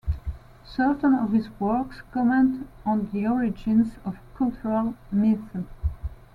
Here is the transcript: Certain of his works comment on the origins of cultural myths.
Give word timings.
Certain 0.65 1.13
of 1.13 1.31
his 1.31 1.47
works 1.59 2.01
comment 2.11 2.67
on 2.87 3.11
the 3.13 3.27
origins 3.27 3.97
of 4.03 4.17
cultural 4.35 4.95
myths. 5.11 5.67